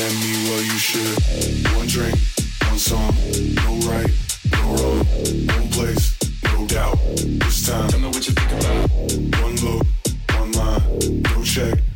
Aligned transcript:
at 0.00 0.12
me, 0.20 0.32
well, 0.48 0.62
you 0.62 0.78
should. 0.78 1.18
One 1.76 1.86
drink, 1.86 2.16
one 2.68 2.78
song, 2.78 3.14
no 3.54 3.88
right, 3.88 4.10
no 4.52 4.62
wrong. 4.76 5.04
One 5.56 5.68
place, 5.70 6.16
no 6.44 6.66
doubt. 6.66 6.98
This 7.16 7.66
time, 7.66 7.88
tell 7.88 8.00
me 8.00 8.06
what 8.06 8.26
you 8.26 8.34
think 8.34 8.52
about. 8.60 8.90
One 9.42 9.56
look, 9.56 9.86
one 10.34 10.52
line, 10.52 11.22
no 11.22 11.42
check. 11.42 11.87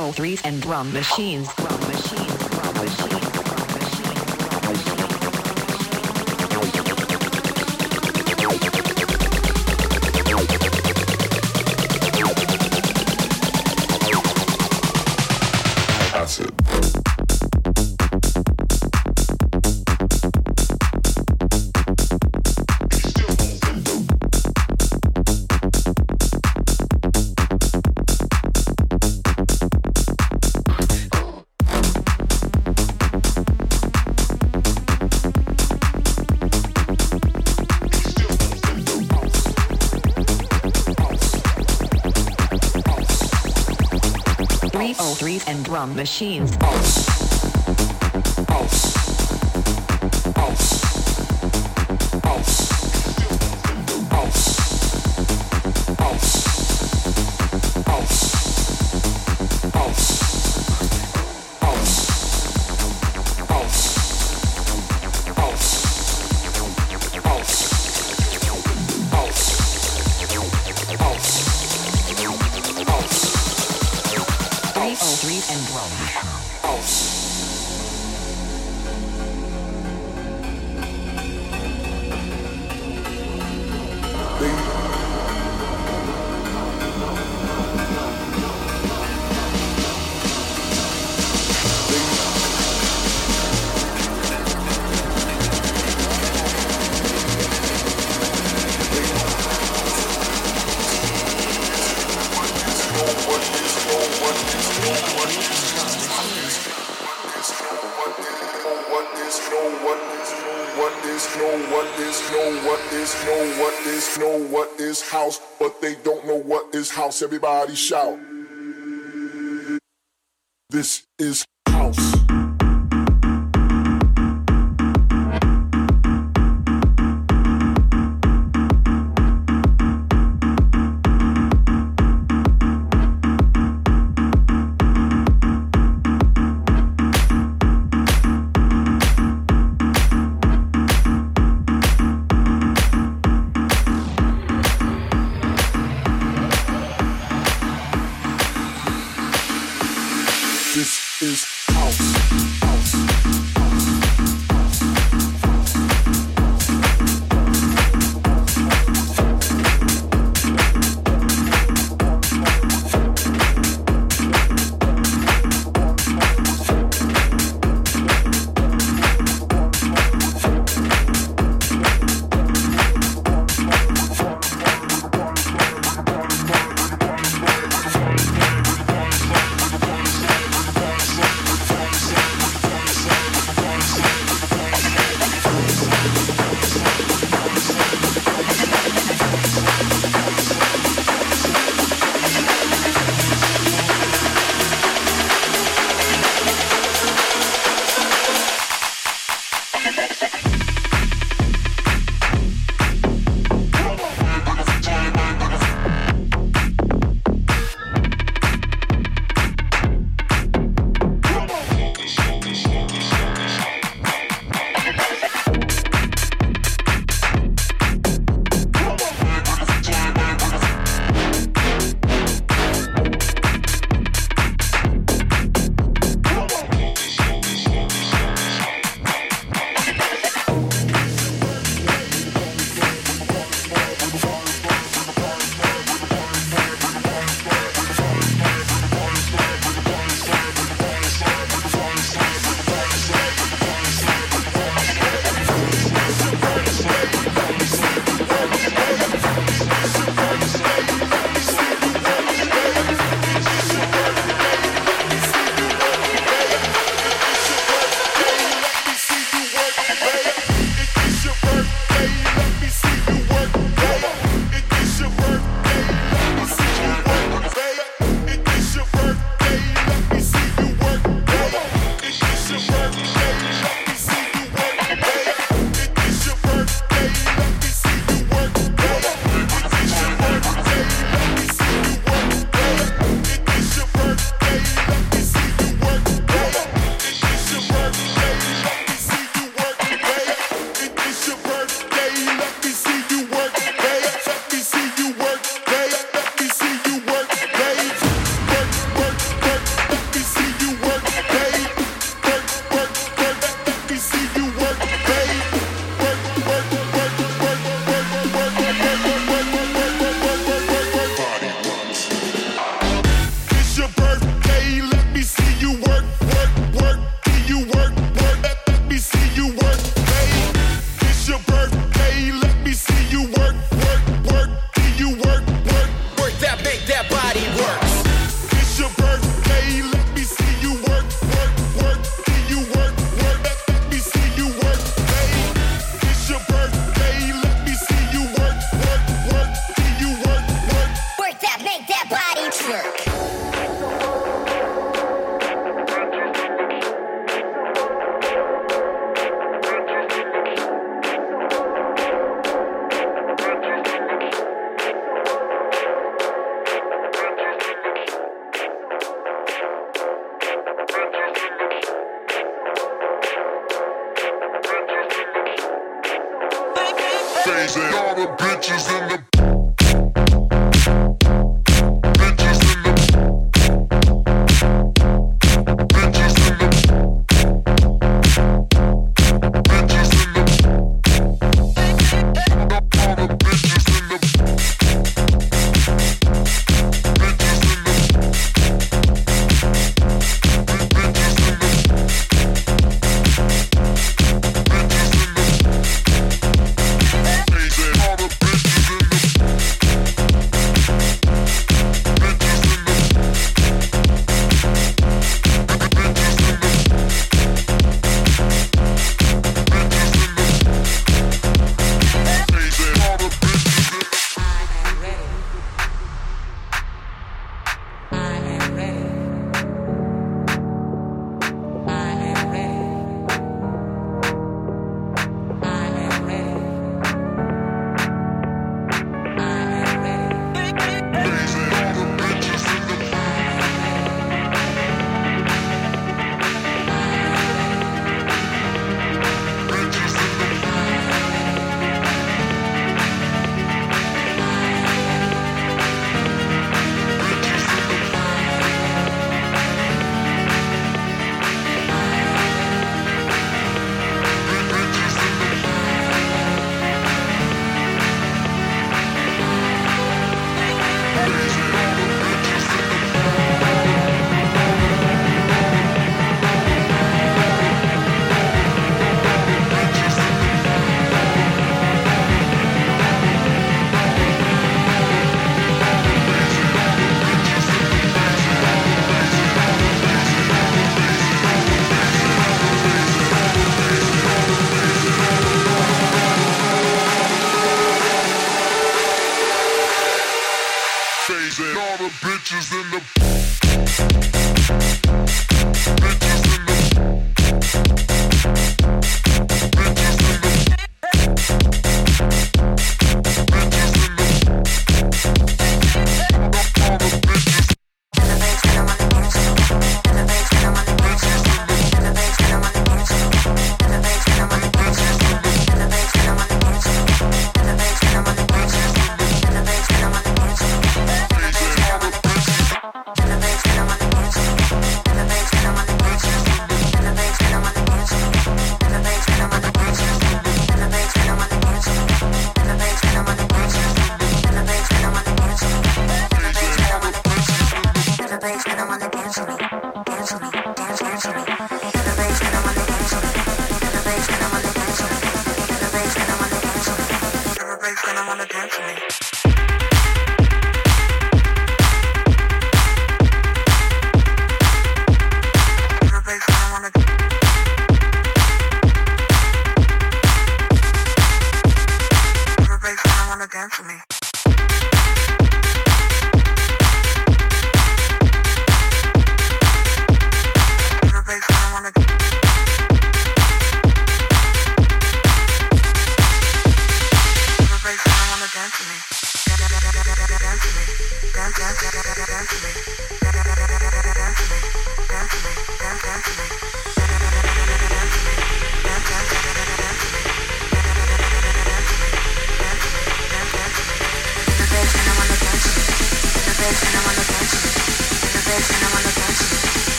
303s 0.00 0.40
and 0.44 0.62
drum 0.62 0.90
machines. 0.92 1.52
Drum 1.56 1.79
drum 45.80 45.96
machines. 45.96 46.99
Shout. 117.74 118.19